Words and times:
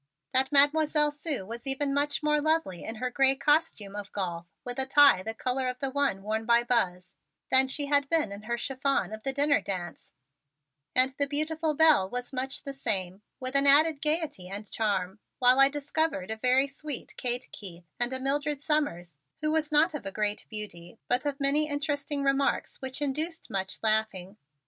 That 0.33 0.51
Mademoiselle 0.51 1.11
Sue 1.11 1.45
was 1.45 1.67
even 1.67 1.93
much 1.93 2.23
more 2.23 2.41
lovely 2.41 2.83
in 2.83 2.95
her 2.95 3.11
gray 3.11 3.35
costume 3.35 3.95
of 3.95 4.11
golf 4.11 4.47
with 4.65 4.79
a 4.79 4.87
tie 4.87 5.21
the 5.21 5.35
color 5.35 5.67
of 5.67 5.77
the 5.77 5.91
one 5.91 6.23
worn 6.23 6.43
by 6.47 6.61
my 6.61 6.63
Buzz, 6.63 7.13
than 7.51 7.67
she 7.67 7.85
had 7.85 8.09
been 8.09 8.31
in 8.31 8.41
her 8.41 8.57
chiffon 8.57 9.13
of 9.13 9.21
the 9.21 9.31
dinner 9.31 9.61
dance, 9.61 10.13
and 10.95 11.13
the 11.19 11.27
beautiful 11.27 11.75
Belle 11.75 12.09
was 12.09 12.33
much 12.33 12.63
the 12.63 12.73
same, 12.73 13.21
with 13.39 13.53
an 13.55 13.67
added 13.67 14.01
gayety 14.01 14.49
and 14.49 14.71
charm, 14.71 15.19
while 15.37 15.59
I 15.59 15.69
discovered 15.69 16.31
a 16.31 16.37
very 16.37 16.67
sweet 16.67 17.15
Kate 17.15 17.47
Keith 17.51 17.85
and 17.99 18.11
a 18.11 18.19
Mildred 18.19 18.59
Summers 18.59 19.15
who 19.41 19.51
was 19.51 19.71
not 19.71 19.93
of 19.93 20.07
a 20.07 20.11
great 20.11 20.47
beauty 20.49 20.97
but 21.07 21.27
of 21.27 21.39
many 21.39 21.67
interesting 21.69 22.23
remarks 22.23 22.81
which 22.81 23.03
induced 23.03 23.51
much 23.51 23.77
laughing. 23.83 24.37